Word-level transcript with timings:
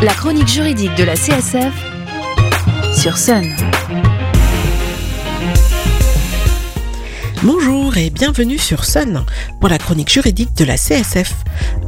La 0.00 0.14
chronique 0.14 0.46
juridique 0.46 0.94
de 0.94 1.02
la 1.02 1.14
CSF 1.14 1.74
sur 2.94 3.18
Sun. 3.18 3.52
Bonjour 7.42 7.96
et 7.96 8.10
bienvenue 8.10 8.58
sur 8.58 8.84
Sun 8.84 9.24
pour 9.58 9.68
la 9.68 9.78
chronique 9.78 10.08
juridique 10.08 10.56
de 10.56 10.64
la 10.64 10.76
CSF, 10.76 11.34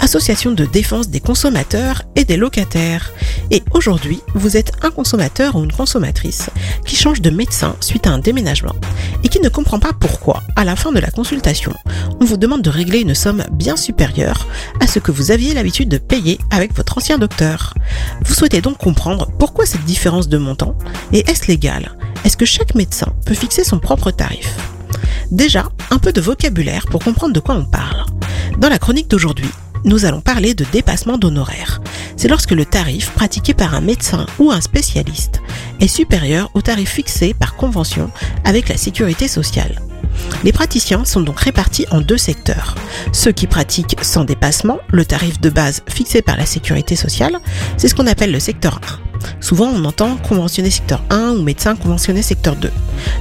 Association 0.01 0.51
de 0.51 0.65
défense 0.65 1.09
des 1.09 1.21
consommateurs 1.21 2.03
et 2.17 2.25
des 2.25 2.37
locataires. 2.37 3.12
Et 3.53 3.62
aujourd'hui, 3.75 4.21
vous 4.35 4.57
êtes 4.57 4.73
un 4.83 4.91
consommateur 4.91 5.55
ou 5.55 5.63
une 5.63 5.73
consommatrice 5.73 6.51
qui 6.85 6.97
change 6.97 7.21
de 7.21 7.31
médecin 7.31 7.77
suite 7.81 8.09
à 8.09 8.11
un 8.11 8.19
déménagement 8.19 8.75
et 9.23 9.29
qui 9.29 9.41
ne 9.41 9.49
comprend 9.49 9.79
pas 9.79 9.93
pourquoi, 9.93 10.43
à 10.57 10.65
la 10.65 10.75
fin 10.75 10.91
de 10.91 10.99
la 10.99 11.13
consultation, 11.13 11.75
on 12.21 12.27
vous 12.27 12.37
demande 12.37 12.62
de 12.62 12.71
régler 12.71 13.00
une 13.00 13.14
somme 13.14 13.45
bien 13.50 13.77
supérieure 13.77 14.46
à 14.80 14.87
ce 14.87 14.98
que 14.98 15.11
vous 15.11 15.30
aviez 15.30 15.55
l'habitude 15.55 15.88
de 15.88 15.97
payer 15.97 16.38
avec 16.51 16.74
votre 16.77 16.98
ancien 16.98 17.19
docteur. 17.19 17.74
Vous 18.24 18.34
souhaitez 18.34 18.61
donc 18.61 18.77
comprendre 18.77 19.30
pourquoi 19.38 19.65
cette 19.65 19.84
différence 19.84 20.28
de 20.28 20.37
montant 20.37 20.77
et 21.12 21.28
est-ce 21.30 21.48
légal? 21.48 21.97
Est-ce 22.25 22.37
que 22.37 22.45
chaque 22.45 22.75
médecin 22.75 23.12
peut 23.25 23.34
fixer 23.34 23.64
son 23.64 23.78
propre 23.78 24.11
tarif? 24.11 24.55
Déjà, 25.30 25.70
un 25.91 25.98
peu 25.98 26.12
de 26.12 26.20
vocabulaire 26.20 26.87
pour 26.87 27.02
comprendre 27.02 27.33
de 27.33 27.41
quoi 27.41 27.55
on 27.55 27.64
parle. 27.64 28.05
Dans 28.59 28.69
la 28.69 28.78
chronique 28.78 29.09
d'aujourd'hui, 29.09 29.50
nous 29.84 30.05
allons 30.05 30.20
parler 30.20 30.52
de 30.52 30.66
dépassement 30.70 31.16
d'honoraires. 31.16 31.80
C'est 32.16 32.28
lorsque 32.28 32.50
le 32.50 32.66
tarif 32.66 33.12
pratiqué 33.12 33.55
par 33.55 33.75
un 33.75 33.80
médecin 33.80 34.27
ou 34.39 34.50
un 34.50 34.61
spécialiste 34.61 35.41
est 35.80 35.89
supérieur 35.89 36.50
au 36.52 36.61
tarif 36.61 36.91
fixé 36.91 37.33
par 37.33 37.56
convention 37.56 38.11
avec 38.45 38.69
la 38.69 38.77
sécurité 38.77 39.27
sociale. 39.27 39.80
Les 40.45 40.52
praticiens 40.52 41.05
sont 41.05 41.20
donc 41.20 41.41
répartis 41.41 41.87
en 41.91 42.01
deux 42.01 42.19
secteurs. 42.19 42.75
Ceux 43.12 43.33
qui 43.33 43.47
pratiquent 43.47 43.97
sans 44.02 44.25
dépassement, 44.25 44.79
le 44.91 45.05
tarif 45.05 45.41
de 45.41 45.51
base 45.51 45.83
fixé 45.89 46.23
par 46.23 46.37
la 46.37 46.47
sécurité 46.47 46.97
sociale, 46.97 47.39
c'est 47.77 47.89
ce 47.89 47.95
qu'on 47.95 48.06
appelle 48.06 48.33
le 48.33 48.41
secteur 48.41 48.81
1. 49.06 49.11
Souvent, 49.41 49.70
on 49.75 49.84
entend 49.84 50.17
conventionné 50.17 50.70
secteur 50.70 51.03
1 51.11 51.33
ou 51.33 51.42
médecin 51.42 51.77
conventionné 51.77 52.23
secteur 52.23 52.56
2. 52.56 52.70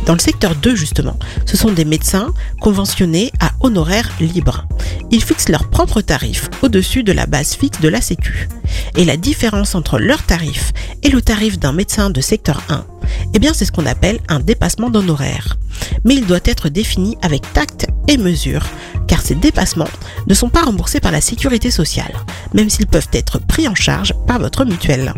Dans 0.06 0.14
le 0.14 0.20
secteur 0.20 0.56
2, 0.56 0.76
justement, 0.76 1.18
ce 1.46 1.58
sont 1.58 1.72
des 1.72 1.86
médecins 1.86 2.34
conventionnés 2.62 3.32
à 3.40 3.52
honoraires 3.62 4.10
libres. 4.20 4.66
Ils 5.12 5.24
fixent 5.24 5.50
leur 5.50 5.70
propre 5.70 6.02
tarif 6.02 6.50
au-dessus 6.62 7.04
de 7.04 7.12
la 7.12 7.26
base 7.26 7.56
fixe 7.56 7.82
de 7.82 7.90
la 7.90 8.02
Sécu. 8.02 8.48
Et 8.96 9.06
la 9.06 9.18
différence 9.18 9.76
entre 9.76 10.00
leur 10.00 10.24
tarif 10.24 10.72
et 11.04 11.10
le 11.10 11.22
tarif 11.22 11.60
d'un 11.60 11.74
médecin 11.74 12.10
de 12.10 12.22
secteur 12.22 12.62
1, 12.70 12.86
eh 13.34 13.40
bien, 13.40 13.54
c'est 13.54 13.66
ce 13.66 13.72
qu'on 13.72 13.86
appelle 13.86 14.20
un 14.28 14.40
dépassement 14.40 14.90
d'honoraires. 14.90 15.58
Mais 16.06 16.16
il 16.16 16.26
doit 16.26 16.40
être 16.46 16.70
défini 16.70 17.18
avec 17.22 17.52
tact 17.54 17.88
et 18.08 18.18
mesure, 18.18 18.66
car 19.08 19.22
ces 19.22 19.36
dépassements 19.36 19.88
ne 20.28 20.34
sont 20.34 20.50
pas 20.50 20.64
remboursés 20.64 21.00
par 21.00 21.12
la 21.12 21.22
sécurité 21.22 21.72
sociale, 21.72 22.14
même 22.54 22.70
s'ils 22.70 22.88
peuvent 22.88 23.10
être 23.14 23.40
pris 23.40 23.68
en 23.68 23.76
charge 23.76 24.14
par 24.28 24.40
votre 24.40 24.66
mutuelle. 24.66 25.14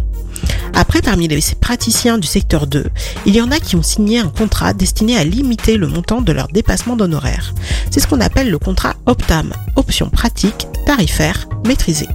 Après, 0.73 1.01
parmi 1.01 1.27
les 1.27 1.39
praticiens 1.59 2.17
du 2.17 2.27
secteur 2.27 2.67
2, 2.67 2.85
il 3.25 3.35
y 3.35 3.41
en 3.41 3.51
a 3.51 3.59
qui 3.59 3.75
ont 3.75 3.83
signé 3.83 4.19
un 4.19 4.29
contrat 4.29 4.73
destiné 4.73 5.17
à 5.17 5.23
limiter 5.23 5.77
le 5.77 5.87
montant 5.87 6.21
de 6.21 6.31
leur 6.31 6.47
dépassement 6.47 6.95
d'honoraires. 6.95 7.53
C'est 7.91 7.99
ce 7.99 8.07
qu'on 8.07 8.21
appelle 8.21 8.49
le 8.49 8.59
contrat 8.59 8.95
OPTAM, 9.05 9.53
option 9.75 10.09
pratique, 10.09 10.67
tarifaire, 10.85 11.47
maîtrisée. 11.65 12.07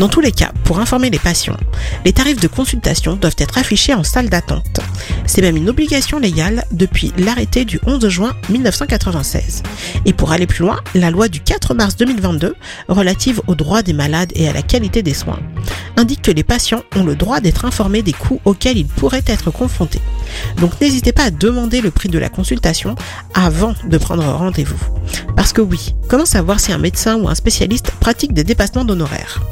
Dans 0.00 0.08
tous 0.08 0.22
les 0.22 0.32
cas, 0.32 0.50
pour 0.64 0.80
informer 0.80 1.10
les 1.10 1.18
patients, 1.18 1.58
les 2.06 2.14
tarifs 2.14 2.40
de 2.40 2.48
consultation 2.48 3.16
doivent 3.16 3.36
être 3.36 3.58
affichés 3.58 3.92
en 3.92 4.02
salle 4.02 4.30
d'attente. 4.30 4.80
C'est 5.26 5.42
même 5.42 5.58
une 5.58 5.68
obligation 5.68 6.18
légale 6.18 6.64
depuis 6.72 7.12
l'arrêté 7.18 7.66
du 7.66 7.78
11 7.86 8.08
juin 8.08 8.34
1996. 8.48 9.62
Et 10.06 10.14
pour 10.14 10.32
aller 10.32 10.46
plus 10.46 10.64
loin, 10.64 10.80
la 10.94 11.10
loi 11.10 11.28
du 11.28 11.40
4 11.40 11.74
mars 11.74 11.96
2022 11.96 12.56
relative 12.88 13.42
aux 13.46 13.54
droits 13.54 13.82
des 13.82 13.92
malades 13.92 14.32
et 14.34 14.48
à 14.48 14.54
la 14.54 14.62
qualité 14.62 15.02
des 15.02 15.12
soins 15.12 15.38
indique 15.98 16.22
que 16.22 16.30
les 16.30 16.44
patients 16.44 16.82
ont 16.96 17.04
le 17.04 17.14
droit 17.14 17.40
d'être 17.40 17.66
informés 17.66 18.00
des 18.00 18.14
coûts 18.14 18.40
auxquels 18.46 18.78
ils 18.78 18.86
pourraient 18.86 19.22
être 19.26 19.50
confrontés. 19.50 20.00
Donc 20.56 20.80
n'hésitez 20.80 21.12
pas 21.12 21.24
à 21.24 21.30
demander 21.30 21.82
le 21.82 21.90
prix 21.90 22.08
de 22.08 22.18
la 22.18 22.30
consultation 22.30 22.94
avant 23.34 23.74
de 23.84 23.98
prendre 23.98 24.24
rendez-vous. 24.24 24.80
Parce 25.36 25.52
que 25.52 25.60
oui, 25.60 25.94
comment 26.08 26.24
savoir 26.24 26.58
si 26.58 26.72
un 26.72 26.78
médecin 26.78 27.16
ou 27.16 27.28
un 27.28 27.34
spécialiste 27.34 27.90
pratique 28.00 28.32
des 28.32 28.44
dépassements 28.44 28.86
d'honoraires? 28.86 29.42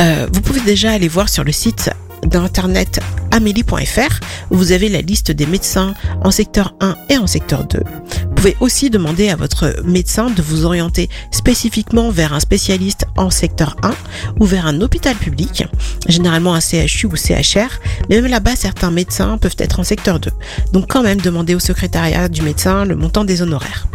Vous 0.00 0.40
pouvez 0.40 0.60
déjà 0.60 0.92
aller 0.92 1.08
voir 1.08 1.28
sur 1.28 1.44
le 1.44 1.52
site 1.52 1.90
d'internet 2.26 3.00
amélie.fr 3.30 4.20
vous 4.50 4.72
avez 4.72 4.88
la 4.88 5.00
liste 5.00 5.30
des 5.30 5.46
médecins 5.46 5.94
en 6.22 6.30
secteur 6.30 6.74
1 6.80 6.96
et 7.08 7.18
en 7.18 7.26
secteur 7.26 7.64
2. 7.64 7.78
Vous 7.78 8.34
pouvez 8.34 8.56
aussi 8.60 8.90
demander 8.90 9.28
à 9.28 9.36
votre 9.36 9.82
médecin 9.84 10.30
de 10.30 10.42
vous 10.42 10.64
orienter 10.64 11.08
spécifiquement 11.30 12.10
vers 12.10 12.32
un 12.32 12.40
spécialiste 12.40 13.06
en 13.16 13.30
secteur 13.30 13.76
1 13.82 13.92
ou 14.40 14.46
vers 14.46 14.66
un 14.66 14.80
hôpital 14.80 15.14
public, 15.14 15.64
généralement 16.08 16.54
un 16.54 16.60
CHU 16.60 17.06
ou 17.06 17.16
CHR, 17.16 17.80
mais 18.08 18.20
même 18.20 18.30
là-bas 18.30 18.56
certains 18.56 18.90
médecins 18.90 19.38
peuvent 19.38 19.56
être 19.58 19.78
en 19.80 19.84
secteur 19.84 20.18
2. 20.18 20.30
Donc 20.72 20.86
quand 20.88 21.02
même 21.02 21.20
demander 21.20 21.54
au 21.54 21.60
secrétariat 21.60 22.28
du 22.28 22.42
médecin 22.42 22.84
le 22.84 22.96
montant 22.96 23.24
des 23.24 23.42
honoraires. 23.42 23.86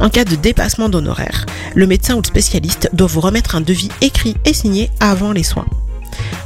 En 0.00 0.10
cas 0.10 0.24
de 0.24 0.34
dépassement 0.34 0.88
d'honoraires, 0.88 1.46
le 1.74 1.86
médecin 1.86 2.14
ou 2.16 2.20
le 2.20 2.26
spécialiste 2.26 2.90
doit 2.92 3.06
vous 3.06 3.20
remettre 3.20 3.54
un 3.54 3.60
devis 3.60 3.90
écrit 4.00 4.36
et 4.44 4.54
signé 4.54 4.90
avant 5.00 5.32
les 5.32 5.44
soins. 5.44 5.66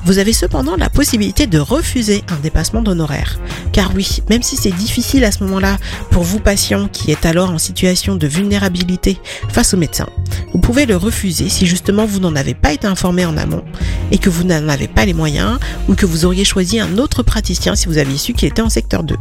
Vous 0.09 0.17
avez 0.17 0.33
cependant 0.33 0.77
la 0.77 0.89
possibilité 0.89 1.47
de 1.47 1.59
refuser 1.59 2.25
un 2.29 2.37
dépassement 2.37 2.81
d'honoraires. 2.81 3.39
Car 3.73 3.93
oui, 3.95 4.23
même 4.31 4.43
si 4.43 4.57
c'est 4.57 4.71
difficile 4.71 5.23
à 5.23 5.31
ce 5.31 5.45
moment-là 5.45 5.77
pour 6.11 6.23
vous 6.23 6.41
patient 6.41 6.89
qui 6.89 7.11
est 7.11 7.27
alors 7.27 7.51
en 7.51 7.59
situation 7.59 8.17
de 8.17 8.27
vulnérabilité 8.27 9.19
face 9.51 9.75
au 9.75 9.77
médecin, 9.77 10.07
vous 10.55 10.61
pouvez 10.61 10.87
le 10.87 10.97
refuser 10.97 11.51
si 11.51 11.67
justement 11.67 12.07
vous 12.07 12.21
n'en 12.21 12.37
avez 12.37 12.55
pas 12.55 12.73
été 12.73 12.87
informé 12.87 13.27
en 13.27 13.37
amont 13.37 13.63
et 14.11 14.17
que 14.17 14.31
vous 14.31 14.45
n'en 14.45 14.71
avez 14.71 14.89
pas 14.89 15.05
les 15.05 15.13
moyens 15.13 15.59
ou 15.91 15.95
que 15.95 16.07
vous 16.07 16.25
auriez 16.25 16.47
choisi 16.47 16.81
un 16.81 16.97
autre 16.97 17.23
praticien 17.23 17.77
si 17.77 17.87
vous 17.87 17.99
aviez 17.99 18.17
su 18.17 18.33
qu'il 18.33 18.49
était 18.49 18.63
en 18.63 18.71
secteur 18.71 19.03
2. 19.03 19.15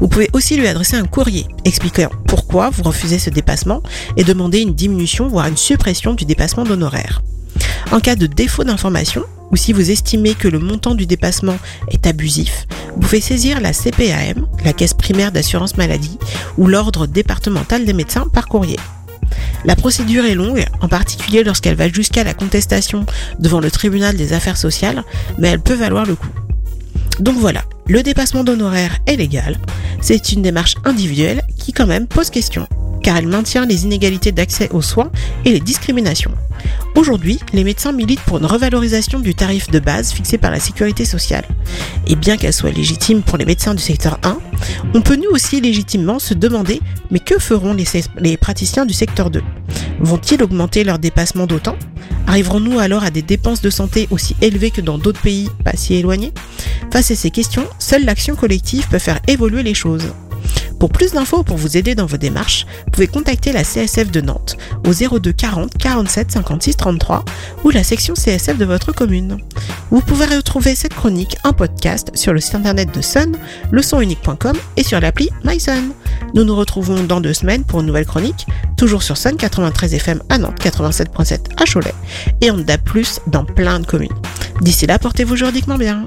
Vous 0.00 0.08
pouvez 0.08 0.28
aussi 0.34 0.58
lui 0.58 0.68
adresser 0.68 0.96
un 0.96 1.06
courrier 1.06 1.46
expliquant 1.64 2.10
pourquoi 2.26 2.68
vous 2.68 2.82
refusez 2.82 3.18
ce 3.18 3.30
dépassement 3.30 3.82
et 4.18 4.24
demander 4.24 4.60
une 4.60 4.74
diminution 4.74 5.28
voire 5.28 5.46
une 5.46 5.56
suppression 5.56 6.12
du 6.12 6.26
dépassement 6.26 6.64
d'honoraires. 6.64 7.22
En 7.92 7.98
cas 7.98 8.14
de 8.14 8.26
défaut 8.26 8.62
d'information, 8.62 9.24
ou 9.50 9.56
si 9.56 9.72
vous 9.72 9.90
estimez 9.90 10.34
que 10.34 10.46
le 10.46 10.60
montant 10.60 10.94
du 10.94 11.06
dépassement 11.06 11.58
est 11.90 12.06
abusif, 12.06 12.68
vous 12.94 13.00
pouvez 13.00 13.20
saisir 13.20 13.60
la 13.60 13.72
CPAM, 13.72 14.46
la 14.64 14.72
caisse 14.72 14.94
primaire 14.94 15.32
d'assurance 15.32 15.76
maladie, 15.76 16.16
ou 16.56 16.68
l'ordre 16.68 17.06
départemental 17.06 17.84
des 17.84 17.92
médecins 17.92 18.28
par 18.32 18.46
courrier. 18.46 18.78
La 19.64 19.74
procédure 19.74 20.24
est 20.24 20.36
longue, 20.36 20.64
en 20.80 20.86
particulier 20.86 21.42
lorsqu'elle 21.42 21.74
va 21.74 21.88
jusqu'à 21.88 22.22
la 22.22 22.32
contestation 22.32 23.06
devant 23.40 23.60
le 23.60 23.72
tribunal 23.72 24.16
des 24.16 24.34
affaires 24.34 24.56
sociales, 24.56 25.02
mais 25.38 25.48
elle 25.48 25.60
peut 25.60 25.74
valoir 25.74 26.06
le 26.06 26.14
coup. 26.14 26.30
Donc 27.18 27.36
voilà, 27.38 27.64
le 27.88 28.04
dépassement 28.04 28.44
d'honoraires 28.44 28.98
est 29.06 29.16
légal, 29.16 29.58
c'est 30.00 30.30
une 30.30 30.42
démarche 30.42 30.76
individuelle 30.84 31.42
qui 31.58 31.72
quand 31.72 31.88
même 31.88 32.06
pose 32.06 32.30
question 32.30 32.68
car 33.02 33.16
elle 33.16 33.28
maintient 33.28 33.66
les 33.66 33.84
inégalités 33.84 34.32
d'accès 34.32 34.68
aux 34.72 34.82
soins 34.82 35.10
et 35.44 35.50
les 35.50 35.60
discriminations. 35.60 36.32
Aujourd'hui, 36.96 37.38
les 37.52 37.64
médecins 37.64 37.92
militent 37.92 38.20
pour 38.20 38.38
une 38.38 38.46
revalorisation 38.46 39.20
du 39.20 39.34
tarif 39.34 39.70
de 39.70 39.78
base 39.78 40.12
fixé 40.12 40.38
par 40.38 40.50
la 40.50 40.60
sécurité 40.60 41.04
sociale. 41.04 41.44
Et 42.06 42.16
bien 42.16 42.36
qu'elle 42.36 42.52
soit 42.52 42.70
légitime 42.70 43.22
pour 43.22 43.38
les 43.38 43.44
médecins 43.44 43.74
du 43.74 43.82
secteur 43.82 44.18
1, 44.22 44.38
on 44.94 45.00
peut 45.00 45.16
nous 45.16 45.30
aussi 45.30 45.60
légitimement 45.60 46.18
se 46.18 46.34
demander 46.34 46.80
mais 47.10 47.20
que 47.20 47.38
feront 47.38 47.74
les, 48.18 48.36
praticiens 48.36 48.86
du 48.86 48.94
secteur 48.94 49.30
2 49.30 49.42
Vont-ils 50.00 50.42
augmenter 50.42 50.84
leur 50.84 50.98
dépassement 50.98 51.46
d'autant? 51.46 51.76
Arriverons-nous 52.26 52.78
alors 52.78 53.04
à 53.04 53.10
des 53.10 53.22
dépenses 53.22 53.60
de 53.60 53.70
santé 53.70 54.06
aussi 54.10 54.36
élevées 54.40 54.70
que 54.70 54.80
dans 54.80 54.98
d'autres 54.98 55.20
pays 55.20 55.48
pas 55.64 55.72
si 55.74 55.94
éloignés? 55.94 56.32
Face 56.92 57.10
à 57.10 57.14
ces 57.14 57.30
questions, 57.30 57.66
seule 57.78 58.04
l'action 58.04 58.36
collective 58.36 58.88
peut 58.88 58.98
faire 58.98 59.20
évoluer 59.26 59.62
les 59.62 59.74
choses. 59.74 60.12
Pour 60.80 60.90
plus 60.90 61.12
d'infos 61.12 61.42
pour 61.42 61.58
vous 61.58 61.76
aider 61.76 61.94
dans 61.94 62.06
vos 62.06 62.16
démarches, 62.16 62.66
vous 62.86 62.90
pouvez 62.90 63.06
contacter 63.06 63.52
la 63.52 63.64
CSF 63.64 64.10
de 64.10 64.22
Nantes 64.22 64.56
au 64.88 65.18
02 65.18 65.30
40 65.30 65.76
47 65.76 66.32
56 66.32 66.76
33 66.78 67.24
ou 67.64 67.70
la 67.70 67.84
section 67.84 68.14
CSF 68.14 68.56
de 68.56 68.64
votre 68.64 68.90
commune. 68.90 69.36
Vous 69.90 70.00
pouvez 70.00 70.24
retrouver 70.24 70.74
cette 70.74 70.94
chronique 70.94 71.36
en 71.44 71.52
podcast 71.52 72.10
sur 72.14 72.32
le 72.32 72.40
site 72.40 72.54
internet 72.54 72.94
de 72.94 73.02
Sun, 73.02 73.36
leçonunique.com 73.70 74.56
et 74.78 74.82
sur 74.82 75.00
l'appli 75.00 75.28
MySun. 75.44 75.90
Nous 76.34 76.44
nous 76.44 76.56
retrouvons 76.56 77.04
dans 77.04 77.20
deux 77.20 77.34
semaines 77.34 77.64
pour 77.64 77.80
une 77.80 77.86
nouvelle 77.86 78.06
chronique, 78.06 78.46
toujours 78.78 79.02
sur 79.02 79.18
Sun 79.18 79.36
93 79.36 79.92
FM 79.92 80.22
à 80.30 80.38
Nantes, 80.38 80.58
87.7 80.64 81.40
à 81.58 81.66
Cholet 81.66 81.94
et 82.40 82.50
on 82.50 82.64
plus 82.82 83.20
dans 83.26 83.44
plein 83.44 83.80
de 83.80 83.86
communes. 83.86 84.08
D'ici 84.62 84.86
là, 84.86 84.98
portez-vous 84.98 85.36
juridiquement 85.36 85.76
bien. 85.76 86.06